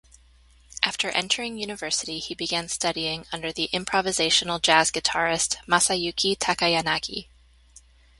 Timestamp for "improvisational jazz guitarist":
3.71-5.57